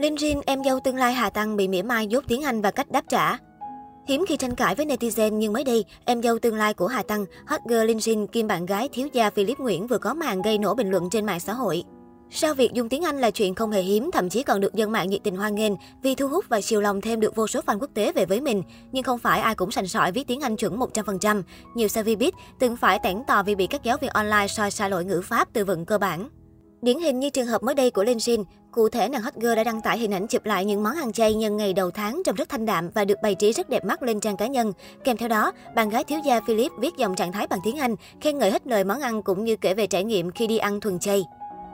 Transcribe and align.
Linh 0.00 0.14
Jin, 0.14 0.40
em 0.46 0.64
dâu 0.64 0.80
tương 0.80 0.96
lai 0.96 1.12
Hà 1.12 1.30
Tăng 1.30 1.56
bị 1.56 1.68
mỉa 1.68 1.82
mai 1.82 2.06
dốt 2.06 2.24
tiếng 2.28 2.42
Anh 2.42 2.62
và 2.62 2.70
cách 2.70 2.90
đáp 2.90 3.04
trả. 3.08 3.38
Hiếm 4.08 4.24
khi 4.28 4.36
tranh 4.36 4.54
cãi 4.54 4.74
với 4.74 4.86
netizen 4.86 5.28
nhưng 5.28 5.52
mới 5.52 5.64
đây, 5.64 5.84
em 6.04 6.22
dâu 6.22 6.38
tương 6.38 6.54
lai 6.54 6.74
của 6.74 6.86
Hà 6.86 7.02
Tăng, 7.02 7.24
hot 7.46 7.60
girl 7.68 7.84
Linh 7.84 7.98
Jin 7.98 8.26
kim 8.26 8.46
bạn 8.46 8.66
gái 8.66 8.88
thiếu 8.92 9.08
gia 9.12 9.30
Philip 9.30 9.58
Nguyễn 9.58 9.86
vừa 9.86 9.98
có 9.98 10.14
màn 10.14 10.42
gây 10.42 10.58
nổ 10.58 10.74
bình 10.74 10.90
luận 10.90 11.10
trên 11.10 11.26
mạng 11.26 11.40
xã 11.40 11.52
hội. 11.52 11.82
Sao 12.30 12.54
việc 12.54 12.72
dùng 12.72 12.88
tiếng 12.88 13.04
Anh 13.04 13.18
là 13.20 13.30
chuyện 13.30 13.54
không 13.54 13.70
hề 13.70 13.82
hiếm, 13.82 14.10
thậm 14.12 14.28
chí 14.28 14.42
còn 14.42 14.60
được 14.60 14.74
dân 14.74 14.92
mạng 14.92 15.08
nhiệt 15.08 15.20
tình 15.24 15.36
hoan 15.36 15.54
nghênh 15.54 15.72
vì 16.02 16.14
thu 16.14 16.28
hút 16.28 16.44
và 16.48 16.60
chiều 16.60 16.80
lòng 16.80 17.00
thêm 17.00 17.20
được 17.20 17.36
vô 17.36 17.46
số 17.46 17.60
fan 17.66 17.78
quốc 17.80 17.90
tế 17.94 18.12
về 18.12 18.24
với 18.24 18.40
mình. 18.40 18.62
Nhưng 18.92 19.02
không 19.02 19.18
phải 19.18 19.40
ai 19.40 19.54
cũng 19.54 19.70
sành 19.70 19.88
sỏi 19.88 20.12
viết 20.12 20.26
tiếng 20.26 20.40
Anh 20.40 20.56
chuẩn 20.56 20.78
100%. 20.78 21.42
Nhiều 21.74 21.88
Savvy 21.88 22.16
biết 22.16 22.34
từng 22.58 22.76
phải 22.76 22.98
tẻn 23.02 23.22
tò 23.26 23.42
vì 23.42 23.54
bị 23.54 23.66
các 23.66 23.82
giáo 23.82 23.96
viên 24.00 24.10
online 24.10 24.46
soi 24.48 24.70
sai 24.70 24.90
lỗi 24.90 25.04
ngữ 25.04 25.20
pháp 25.20 25.48
từ 25.52 25.64
vựng 25.64 25.84
cơ 25.84 25.98
bản. 25.98 26.28
Điển 26.82 26.98
hình 26.98 27.20
như 27.20 27.30
trường 27.30 27.46
hợp 27.46 27.62
mới 27.62 27.74
đây 27.74 27.90
của 27.90 28.04
Linh 28.04 28.18
Jin, 28.18 28.44
cụ 28.70 28.88
thể 28.88 29.08
nàng 29.08 29.22
hot 29.22 29.34
girl 29.34 29.54
đã 29.54 29.64
đăng 29.64 29.80
tải 29.80 29.98
hình 29.98 30.14
ảnh 30.14 30.26
chụp 30.26 30.44
lại 30.44 30.64
những 30.64 30.82
món 30.82 30.96
ăn 30.96 31.12
chay 31.12 31.34
nhân 31.34 31.56
ngày 31.56 31.72
đầu 31.72 31.90
tháng 31.90 32.22
trông 32.24 32.36
rất 32.36 32.48
thanh 32.48 32.66
đạm 32.66 32.90
và 32.94 33.04
được 33.04 33.18
bày 33.22 33.34
trí 33.34 33.52
rất 33.52 33.68
đẹp 33.68 33.84
mắt 33.84 34.02
lên 34.02 34.20
trang 34.20 34.36
cá 34.36 34.46
nhân. 34.46 34.72
Kèm 35.04 35.16
theo 35.16 35.28
đó, 35.28 35.52
bạn 35.74 35.90
gái 35.90 36.04
thiếu 36.04 36.18
gia 36.24 36.40
Philip 36.40 36.72
viết 36.78 36.96
dòng 36.96 37.14
trạng 37.14 37.32
thái 37.32 37.46
bằng 37.46 37.58
tiếng 37.64 37.78
Anh, 37.78 37.96
khen 38.20 38.38
ngợi 38.38 38.50
hết 38.50 38.66
lời 38.66 38.84
món 38.84 39.00
ăn 39.00 39.22
cũng 39.22 39.44
như 39.44 39.56
kể 39.56 39.74
về 39.74 39.86
trải 39.86 40.04
nghiệm 40.04 40.30
khi 40.30 40.46
đi 40.46 40.58
ăn 40.58 40.80
thuần 40.80 40.98
chay. 40.98 41.24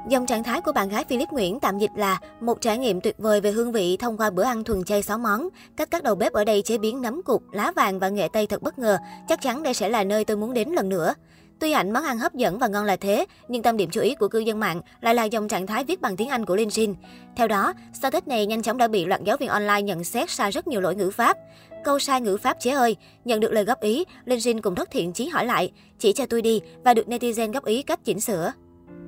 Dòng 0.08 0.26
trạng 0.26 0.42
thái 0.42 0.60
của 0.60 0.72
bạn 0.72 0.88
gái 0.88 1.04
Philip 1.08 1.28
Nguyễn 1.32 1.60
tạm 1.60 1.78
dịch 1.78 1.90
là 1.96 2.20
một 2.40 2.60
trải 2.60 2.78
nghiệm 2.78 3.00
tuyệt 3.00 3.18
vời 3.18 3.40
về 3.40 3.50
hương 3.50 3.72
vị 3.72 3.96
thông 3.96 4.16
qua 4.16 4.30
bữa 4.30 4.42
ăn 4.42 4.64
thuần 4.64 4.84
chay 4.84 5.02
6 5.02 5.18
món. 5.18 5.48
Các 5.76 5.90
các 5.90 6.02
đầu 6.02 6.14
bếp 6.14 6.32
ở 6.32 6.44
đây 6.44 6.62
chế 6.62 6.78
biến 6.78 7.02
nấm 7.02 7.22
cục, 7.22 7.42
lá 7.52 7.72
vàng 7.76 7.98
và 7.98 8.08
nghệ 8.08 8.28
tây 8.32 8.46
thật 8.46 8.62
bất 8.62 8.78
ngờ. 8.78 8.98
Chắc 9.28 9.42
chắn 9.42 9.62
đây 9.62 9.74
sẽ 9.74 9.88
là 9.88 10.04
nơi 10.04 10.24
tôi 10.24 10.36
muốn 10.36 10.54
đến 10.54 10.68
lần 10.68 10.88
nữa. 10.88 11.14
Tuy 11.58 11.72
ảnh 11.72 11.92
món 11.92 12.04
ăn 12.04 12.18
hấp 12.18 12.34
dẫn 12.34 12.58
và 12.58 12.68
ngon 12.68 12.84
là 12.84 12.96
thế, 12.96 13.26
nhưng 13.48 13.62
tâm 13.62 13.76
điểm 13.76 13.90
chú 13.90 14.00
ý 14.00 14.14
của 14.14 14.28
cư 14.28 14.38
dân 14.38 14.60
mạng 14.60 14.80
lại 15.00 15.14
là 15.14 15.24
dòng 15.24 15.48
trạng 15.48 15.66
thái 15.66 15.84
viết 15.84 16.00
bằng 16.00 16.16
tiếng 16.16 16.28
Anh 16.28 16.46
của 16.46 16.56
Linh 16.56 16.68
Jin. 16.68 16.94
Theo 17.36 17.48
đó, 17.48 17.72
status 17.94 18.26
này 18.26 18.46
nhanh 18.46 18.62
chóng 18.62 18.78
đã 18.78 18.88
bị 18.88 19.04
loạt 19.04 19.20
giáo 19.24 19.36
viên 19.36 19.48
online 19.48 19.82
nhận 19.82 20.04
xét 20.04 20.30
sai 20.30 20.50
rất 20.50 20.66
nhiều 20.66 20.80
lỗi 20.80 20.94
ngữ 20.94 21.10
pháp. 21.10 21.36
Câu 21.84 21.98
sai 21.98 22.20
ngữ 22.20 22.36
pháp 22.36 22.56
chế 22.60 22.70
ơi, 22.70 22.96
nhận 23.24 23.40
được 23.40 23.52
lời 23.52 23.64
góp 23.64 23.80
ý, 23.80 24.04
Linh 24.24 24.38
Jin 24.38 24.60
cùng 24.60 24.74
rất 24.74 24.90
thiện 24.90 25.12
chí 25.12 25.28
hỏi 25.28 25.46
lại, 25.46 25.72
chỉ 25.98 26.12
cho 26.12 26.26
tôi 26.26 26.42
đi 26.42 26.60
và 26.84 26.94
được 26.94 27.06
netizen 27.06 27.52
góp 27.52 27.64
ý 27.64 27.82
cách 27.82 28.04
chỉnh 28.04 28.20
sửa. 28.20 28.52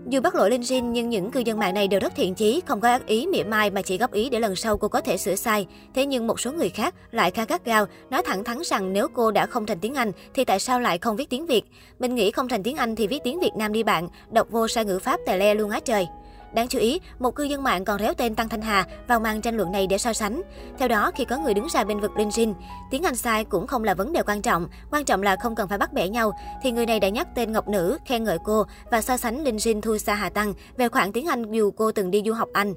Dù 0.06 0.20
bắt 0.20 0.34
lỗi 0.34 0.50
Linh 0.50 0.60
Jin 0.60 0.84
nhưng 0.84 1.08
những 1.08 1.30
cư 1.30 1.40
dân 1.40 1.58
mạng 1.58 1.74
này 1.74 1.88
đều 1.88 2.00
rất 2.00 2.12
thiện 2.16 2.34
chí, 2.34 2.62
không 2.66 2.80
có 2.80 2.88
ác 2.88 3.06
ý 3.06 3.26
mỉa 3.26 3.42
mai 3.42 3.70
mà 3.70 3.82
chỉ 3.82 3.98
góp 3.98 4.12
ý 4.12 4.30
để 4.30 4.40
lần 4.40 4.56
sau 4.56 4.76
cô 4.76 4.88
có 4.88 5.00
thể 5.00 5.16
sửa 5.16 5.34
sai. 5.34 5.66
Thế 5.94 6.06
nhưng 6.06 6.26
một 6.26 6.40
số 6.40 6.52
người 6.52 6.68
khác 6.68 6.94
lại 7.10 7.30
khá 7.30 7.44
gắt 7.44 7.64
gao, 7.64 7.86
nói 8.10 8.22
thẳng 8.24 8.44
thắn 8.44 8.58
rằng 8.64 8.92
nếu 8.92 9.08
cô 9.14 9.30
đã 9.30 9.46
không 9.46 9.66
thành 9.66 9.78
tiếng 9.80 9.94
Anh 9.94 10.12
thì 10.34 10.44
tại 10.44 10.58
sao 10.58 10.80
lại 10.80 10.98
không 10.98 11.16
viết 11.16 11.30
tiếng 11.30 11.46
Việt? 11.46 11.62
Mình 11.98 12.14
nghĩ 12.14 12.30
không 12.30 12.48
thành 12.48 12.62
tiếng 12.62 12.76
Anh 12.76 12.96
thì 12.96 13.06
viết 13.06 13.24
tiếng 13.24 13.40
Việt 13.40 13.52
Nam 13.56 13.72
đi 13.72 13.82
bạn, 13.82 14.08
đọc 14.30 14.50
vô 14.50 14.68
sai 14.68 14.84
ngữ 14.84 14.98
pháp 14.98 15.20
tè 15.26 15.36
le 15.36 15.54
luôn 15.54 15.70
á 15.70 15.80
trời. 15.80 16.06
Đáng 16.54 16.68
chú 16.68 16.78
ý, 16.78 17.00
một 17.18 17.30
cư 17.30 17.44
dân 17.44 17.62
mạng 17.62 17.84
còn 17.84 18.00
réo 18.00 18.14
tên 18.14 18.34
Tăng 18.34 18.48
Thanh 18.48 18.62
Hà 18.62 18.84
vào 19.08 19.20
màn 19.20 19.40
tranh 19.40 19.56
luận 19.56 19.72
này 19.72 19.86
để 19.86 19.98
so 19.98 20.12
sánh. 20.12 20.42
Theo 20.78 20.88
đó, 20.88 21.10
khi 21.16 21.24
có 21.24 21.38
người 21.38 21.54
đứng 21.54 21.66
ra 21.72 21.84
bên 21.84 22.00
vực 22.00 22.16
Linh 22.16 22.28
Jin, 22.28 22.54
tiếng 22.90 23.02
Anh 23.02 23.16
sai 23.16 23.44
cũng 23.44 23.66
không 23.66 23.84
là 23.84 23.94
vấn 23.94 24.12
đề 24.12 24.22
quan 24.22 24.42
trọng, 24.42 24.68
quan 24.90 25.04
trọng 25.04 25.22
là 25.22 25.36
không 25.36 25.54
cần 25.54 25.68
phải 25.68 25.78
bắt 25.78 25.92
bẻ 25.92 26.08
nhau, 26.08 26.32
thì 26.62 26.70
người 26.70 26.86
này 26.86 27.00
đã 27.00 27.08
nhắc 27.08 27.28
tên 27.34 27.52
Ngọc 27.52 27.68
Nữ, 27.68 27.98
khen 28.06 28.24
ngợi 28.24 28.38
cô 28.44 28.64
và 28.90 29.00
so 29.00 29.16
sánh 29.16 29.44
Linh 29.44 29.56
Jin 29.56 29.80
thu 29.80 29.98
xa 29.98 30.14
Hà 30.14 30.30
Tăng 30.30 30.52
về 30.76 30.88
khoảng 30.88 31.12
tiếng 31.12 31.26
Anh 31.26 31.52
dù 31.52 31.70
cô 31.70 31.92
từng 31.92 32.10
đi 32.10 32.22
du 32.26 32.32
học 32.32 32.48
Anh. 32.52 32.74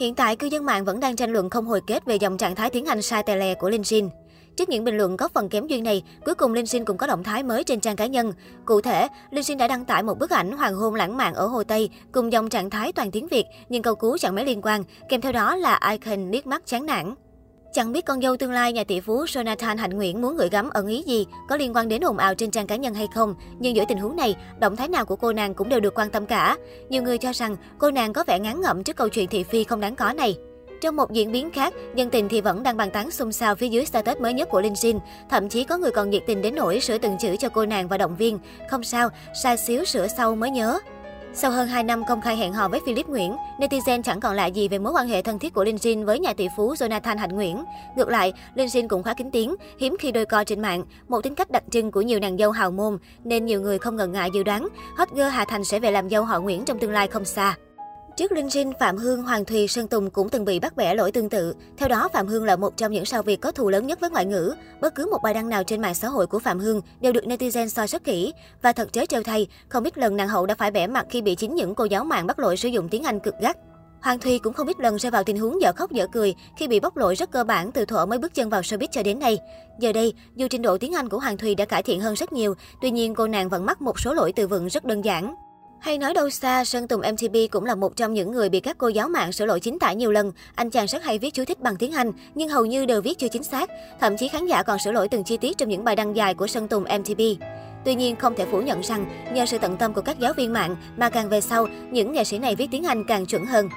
Hiện 0.00 0.14
tại, 0.14 0.36
cư 0.36 0.46
dân 0.46 0.64
mạng 0.64 0.84
vẫn 0.84 1.00
đang 1.00 1.16
tranh 1.16 1.32
luận 1.32 1.50
không 1.50 1.66
hồi 1.66 1.80
kết 1.86 2.04
về 2.04 2.16
dòng 2.16 2.36
trạng 2.36 2.54
thái 2.54 2.70
tiếng 2.70 2.86
Anh 2.86 3.02
sai 3.02 3.22
tè 3.22 3.36
lè 3.36 3.54
của 3.54 3.70
Linh 3.70 3.82
Jin. 3.82 4.08
Trước 4.56 4.68
những 4.68 4.84
bình 4.84 4.96
luận 4.96 5.16
có 5.16 5.28
phần 5.28 5.48
kém 5.48 5.66
duyên 5.66 5.84
này, 5.84 6.02
cuối 6.24 6.34
cùng 6.34 6.54
Linh 6.54 6.66
Sinh 6.66 6.84
cũng 6.84 6.96
có 6.96 7.06
động 7.06 7.22
thái 7.22 7.42
mới 7.42 7.64
trên 7.64 7.80
trang 7.80 7.96
cá 7.96 8.06
nhân. 8.06 8.32
Cụ 8.64 8.80
thể, 8.80 9.08
Linh 9.30 9.44
Sinh 9.44 9.58
đã 9.58 9.68
đăng 9.68 9.84
tải 9.84 10.02
một 10.02 10.18
bức 10.18 10.30
ảnh 10.30 10.52
hoàng 10.52 10.74
hôn 10.74 10.94
lãng 10.94 11.16
mạn 11.16 11.34
ở 11.34 11.46
Hồ 11.46 11.64
Tây 11.64 11.90
cùng 12.12 12.32
dòng 12.32 12.48
trạng 12.48 12.70
thái 12.70 12.92
toàn 12.92 13.10
tiếng 13.10 13.28
Việt, 13.28 13.44
nhưng 13.68 13.82
câu 13.82 13.94
cú 13.94 14.16
chẳng 14.18 14.34
mấy 14.34 14.44
liên 14.44 14.62
quan, 14.62 14.84
kèm 15.08 15.20
theo 15.20 15.32
đó 15.32 15.56
là 15.56 15.80
icon 15.90 16.30
liếc 16.30 16.46
mắt 16.46 16.62
chán 16.66 16.86
nản. 16.86 17.14
Chẳng 17.72 17.92
biết 17.92 18.04
con 18.06 18.20
dâu 18.22 18.36
tương 18.36 18.52
lai 18.52 18.72
nhà 18.72 18.84
tỷ 18.84 19.00
phú 19.00 19.24
Jonathan 19.24 19.76
Hạnh 19.76 19.90
Nguyễn 19.90 20.22
muốn 20.22 20.36
gửi 20.36 20.48
gắm 20.48 20.70
ẩn 20.70 20.86
ý 20.86 21.02
gì, 21.02 21.26
có 21.48 21.56
liên 21.56 21.76
quan 21.76 21.88
đến 21.88 22.04
ồn 22.04 22.18
ào 22.18 22.34
trên 22.34 22.50
trang 22.50 22.66
cá 22.66 22.76
nhân 22.76 22.94
hay 22.94 23.08
không, 23.14 23.34
nhưng 23.58 23.76
giữa 23.76 23.84
tình 23.88 23.98
huống 23.98 24.16
này, 24.16 24.36
động 24.60 24.76
thái 24.76 24.88
nào 24.88 25.04
của 25.04 25.16
cô 25.16 25.32
nàng 25.32 25.54
cũng 25.54 25.68
đều 25.68 25.80
được 25.80 25.94
quan 25.98 26.10
tâm 26.10 26.26
cả. 26.26 26.56
Nhiều 26.88 27.02
người 27.02 27.18
cho 27.18 27.32
rằng 27.32 27.56
cô 27.78 27.90
nàng 27.90 28.12
có 28.12 28.24
vẻ 28.26 28.38
ngán 28.38 28.60
ngẩm 28.60 28.84
trước 28.84 28.96
câu 28.96 29.08
chuyện 29.08 29.28
thị 29.28 29.44
phi 29.44 29.64
không 29.64 29.80
đáng 29.80 29.96
có 29.96 30.12
này. 30.12 30.36
Trong 30.84 30.96
một 30.96 31.12
diễn 31.12 31.32
biến 31.32 31.50
khác, 31.50 31.74
dân 31.94 32.10
tình 32.10 32.28
thì 32.28 32.40
vẫn 32.40 32.62
đang 32.62 32.76
bàn 32.76 32.90
tán 32.90 33.10
xôn 33.10 33.32
xao 33.32 33.54
phía 33.54 33.68
dưới 33.68 33.84
status 33.84 34.20
mới 34.20 34.32
nhất 34.32 34.48
của 34.48 34.60
Linh 34.60 34.72
Jin. 34.72 34.98
Thậm 35.28 35.48
chí 35.48 35.64
có 35.64 35.78
người 35.78 35.90
còn 35.90 36.10
nhiệt 36.10 36.22
tình 36.26 36.42
đến 36.42 36.54
nỗi 36.54 36.80
sửa 36.80 36.98
từng 36.98 37.16
chữ 37.18 37.36
cho 37.36 37.48
cô 37.48 37.66
nàng 37.66 37.88
và 37.88 37.98
động 37.98 38.16
viên. 38.16 38.38
Không 38.70 38.84
sao, 38.84 39.08
sai 39.42 39.56
xíu 39.56 39.84
sửa 39.84 40.08
sau 40.08 40.34
mới 40.34 40.50
nhớ. 40.50 40.78
Sau 41.34 41.50
hơn 41.50 41.68
2 41.68 41.82
năm 41.82 42.04
công 42.08 42.20
khai 42.20 42.36
hẹn 42.36 42.52
hò 42.52 42.68
với 42.68 42.80
Philip 42.86 43.06
Nguyễn, 43.06 43.36
netizen 43.58 44.02
chẳng 44.02 44.20
còn 44.20 44.36
lại 44.36 44.52
gì 44.52 44.68
về 44.68 44.78
mối 44.78 44.92
quan 44.92 45.08
hệ 45.08 45.22
thân 45.22 45.38
thiết 45.38 45.54
của 45.54 45.64
Linh 45.64 45.76
Jin 45.76 46.04
với 46.04 46.18
nhà 46.18 46.32
tỷ 46.32 46.48
phú 46.56 46.74
Jonathan 46.74 47.18
Hạnh 47.18 47.32
Nguyễn. 47.32 47.64
Ngược 47.96 48.08
lại, 48.08 48.32
Linh 48.54 48.68
Jin 48.68 48.88
cũng 48.88 49.02
khá 49.02 49.14
kín 49.14 49.30
tiếng, 49.30 49.54
hiếm 49.80 49.96
khi 49.98 50.12
đôi 50.12 50.26
co 50.26 50.44
trên 50.44 50.62
mạng, 50.62 50.84
một 51.08 51.20
tính 51.20 51.34
cách 51.34 51.50
đặc 51.50 51.62
trưng 51.70 51.90
của 51.90 52.02
nhiều 52.02 52.20
nàng 52.20 52.38
dâu 52.38 52.50
hào 52.50 52.70
môn, 52.70 52.98
nên 53.24 53.44
nhiều 53.44 53.60
người 53.60 53.78
không 53.78 53.96
ngần 53.96 54.12
ngại 54.12 54.30
dự 54.34 54.42
đoán 54.42 54.68
hot 54.96 55.08
girl 55.10 55.22
Hà 55.22 55.44
Thành 55.44 55.64
sẽ 55.64 55.80
về 55.80 55.90
làm 55.90 56.10
dâu 56.10 56.24
họ 56.24 56.40
Nguyễn 56.40 56.64
trong 56.64 56.78
tương 56.78 56.92
lai 56.92 57.08
không 57.08 57.24
xa. 57.24 57.56
Trước 58.16 58.32
Linh 58.32 58.46
Jin, 58.46 58.72
Phạm 58.80 58.96
Hương, 58.96 59.22
Hoàng 59.22 59.44
Thùy, 59.44 59.68
Sơn 59.68 59.88
Tùng 59.88 60.10
cũng 60.10 60.28
từng 60.28 60.44
bị 60.44 60.60
bắt 60.60 60.76
bẻ 60.76 60.94
lỗi 60.94 61.12
tương 61.12 61.28
tự. 61.28 61.54
Theo 61.76 61.88
đó, 61.88 62.08
Phạm 62.12 62.26
Hương 62.26 62.44
là 62.44 62.56
một 62.56 62.76
trong 62.76 62.92
những 62.92 63.04
sao 63.04 63.22
Việt 63.22 63.40
có 63.40 63.52
thù 63.52 63.70
lớn 63.70 63.86
nhất 63.86 64.00
với 64.00 64.10
ngoại 64.10 64.24
ngữ. 64.24 64.54
Bất 64.80 64.94
cứ 64.94 65.08
một 65.10 65.18
bài 65.22 65.34
đăng 65.34 65.48
nào 65.48 65.64
trên 65.64 65.82
mạng 65.82 65.94
xã 65.94 66.08
hội 66.08 66.26
của 66.26 66.38
Phạm 66.38 66.58
Hương 66.58 66.80
đều 67.00 67.12
được 67.12 67.24
netizen 67.24 67.68
soi 67.68 67.86
rất 67.86 68.04
kỹ. 68.04 68.32
Và 68.62 68.72
thật 68.72 68.92
trớ 68.92 69.06
trêu 69.06 69.22
thay, 69.22 69.46
không 69.68 69.82
biết 69.82 69.98
lần 69.98 70.16
nàng 70.16 70.28
hậu 70.28 70.46
đã 70.46 70.54
phải 70.54 70.70
bẻ 70.70 70.86
mặt 70.86 71.06
khi 71.10 71.22
bị 71.22 71.34
chính 71.34 71.54
những 71.54 71.74
cô 71.74 71.84
giáo 71.84 72.04
mạng 72.04 72.26
bắt 72.26 72.38
lỗi 72.38 72.56
sử 72.56 72.68
dụng 72.68 72.88
tiếng 72.88 73.02
Anh 73.02 73.20
cực 73.20 73.34
gắt. 73.40 73.56
Hoàng 74.02 74.18
Thùy 74.18 74.38
cũng 74.38 74.52
không 74.52 74.66
biết 74.66 74.80
lần 74.80 74.96
rơi 74.96 75.10
vào 75.10 75.24
tình 75.24 75.38
huống 75.38 75.60
dở 75.60 75.72
khóc 75.72 75.92
dở 75.92 76.06
cười 76.12 76.34
khi 76.56 76.68
bị 76.68 76.80
bóc 76.80 76.96
lỗi 76.96 77.14
rất 77.14 77.30
cơ 77.30 77.44
bản 77.44 77.72
từ 77.72 77.84
thuở 77.84 78.06
mới 78.06 78.18
bước 78.18 78.34
chân 78.34 78.48
vào 78.48 78.60
showbiz 78.60 78.88
cho 78.90 79.02
đến 79.02 79.18
nay. 79.18 79.38
Giờ 79.78 79.92
đây, 79.92 80.14
dù 80.34 80.48
trình 80.50 80.62
độ 80.62 80.78
tiếng 80.78 80.94
Anh 80.94 81.08
của 81.08 81.18
Hoàng 81.18 81.36
Thùy 81.36 81.54
đã 81.54 81.64
cải 81.64 81.82
thiện 81.82 82.00
hơn 82.00 82.14
rất 82.14 82.32
nhiều, 82.32 82.54
tuy 82.82 82.90
nhiên 82.90 83.14
cô 83.14 83.26
nàng 83.26 83.48
vẫn 83.48 83.66
mắc 83.66 83.82
một 83.82 84.00
số 84.00 84.14
lỗi 84.14 84.32
từ 84.36 84.46
vựng 84.46 84.66
rất 84.66 84.84
đơn 84.84 85.04
giản. 85.04 85.34
Hay 85.84 85.98
nói 85.98 86.14
đâu 86.14 86.30
xa, 86.30 86.64
Sơn 86.64 86.88
Tùng 86.88 87.00
MTP 87.00 87.50
cũng 87.50 87.64
là 87.64 87.74
một 87.74 87.96
trong 87.96 88.14
những 88.14 88.32
người 88.32 88.48
bị 88.48 88.60
các 88.60 88.78
cô 88.78 88.88
giáo 88.88 89.08
mạng 89.08 89.32
sửa 89.32 89.46
lỗi 89.46 89.60
chính 89.60 89.78
tả 89.78 89.92
nhiều 89.92 90.12
lần. 90.12 90.32
Anh 90.54 90.70
chàng 90.70 90.86
rất 90.86 91.04
hay 91.04 91.18
viết 91.18 91.34
chú 91.34 91.44
thích 91.44 91.60
bằng 91.60 91.76
tiếng 91.76 91.92
Anh, 91.92 92.12
nhưng 92.34 92.48
hầu 92.48 92.66
như 92.66 92.86
đều 92.86 93.00
viết 93.00 93.18
chưa 93.18 93.28
chính 93.28 93.42
xác. 93.42 93.70
Thậm 94.00 94.16
chí 94.16 94.28
khán 94.28 94.46
giả 94.46 94.62
còn 94.62 94.78
sửa 94.78 94.92
lỗi 94.92 95.08
từng 95.08 95.24
chi 95.24 95.36
tiết 95.36 95.58
trong 95.58 95.68
những 95.68 95.84
bài 95.84 95.96
đăng 95.96 96.16
dài 96.16 96.34
của 96.34 96.46
Sơn 96.46 96.68
Tùng 96.68 96.84
MTP. 96.84 97.20
Tuy 97.84 97.94
nhiên, 97.94 98.16
không 98.16 98.34
thể 98.36 98.46
phủ 98.50 98.60
nhận 98.60 98.80
rằng, 98.80 99.06
nhờ 99.32 99.46
sự 99.46 99.58
tận 99.58 99.76
tâm 99.76 99.94
của 99.94 100.00
các 100.00 100.18
giáo 100.18 100.32
viên 100.32 100.52
mạng 100.52 100.76
mà 100.96 101.10
càng 101.10 101.28
về 101.28 101.40
sau, 101.40 101.66
những 101.90 102.12
nghệ 102.12 102.24
sĩ 102.24 102.38
này 102.38 102.56
viết 102.56 102.68
tiếng 102.70 102.84
Anh 102.84 103.04
càng 103.08 103.26
chuẩn 103.26 103.46
hơn. 103.46 103.68